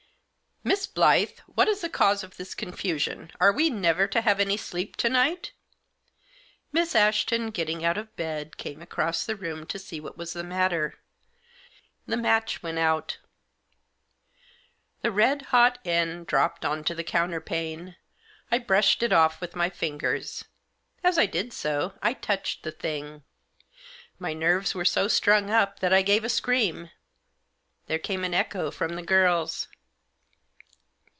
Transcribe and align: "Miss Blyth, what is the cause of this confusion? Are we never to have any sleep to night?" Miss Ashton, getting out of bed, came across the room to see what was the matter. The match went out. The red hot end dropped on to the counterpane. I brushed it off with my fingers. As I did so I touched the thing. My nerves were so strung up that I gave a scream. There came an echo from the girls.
"Miss 0.71 0.85
Blyth, 0.85 1.39
what 1.47 1.67
is 1.67 1.81
the 1.81 1.89
cause 1.89 2.23
of 2.23 2.37
this 2.37 2.53
confusion? 2.53 3.31
Are 3.39 3.51
we 3.51 3.71
never 3.71 4.05
to 4.05 4.21
have 4.21 4.39
any 4.39 4.57
sleep 4.57 4.95
to 4.97 5.09
night?" 5.09 5.53
Miss 6.71 6.93
Ashton, 6.93 7.49
getting 7.49 7.83
out 7.83 7.97
of 7.97 8.15
bed, 8.15 8.57
came 8.57 8.79
across 8.79 9.25
the 9.25 9.35
room 9.35 9.65
to 9.65 9.79
see 9.79 9.99
what 9.99 10.19
was 10.19 10.33
the 10.33 10.43
matter. 10.43 10.99
The 12.05 12.15
match 12.15 12.61
went 12.61 12.77
out. 12.77 13.17
The 15.01 15.09
red 15.09 15.41
hot 15.47 15.79
end 15.83 16.27
dropped 16.27 16.63
on 16.63 16.83
to 16.83 16.93
the 16.93 17.03
counterpane. 17.03 17.95
I 18.51 18.59
brushed 18.59 19.01
it 19.01 19.11
off 19.11 19.41
with 19.41 19.55
my 19.55 19.71
fingers. 19.71 20.45
As 21.03 21.17
I 21.17 21.25
did 21.25 21.53
so 21.53 21.95
I 22.03 22.13
touched 22.13 22.61
the 22.61 22.71
thing. 22.71 23.23
My 24.19 24.33
nerves 24.33 24.75
were 24.75 24.85
so 24.85 25.07
strung 25.07 25.49
up 25.49 25.79
that 25.79 25.91
I 25.91 26.03
gave 26.03 26.23
a 26.23 26.29
scream. 26.29 26.91
There 27.87 27.97
came 27.97 28.23
an 28.23 28.35
echo 28.35 28.69
from 28.69 28.93
the 28.93 29.01
girls. 29.01 29.67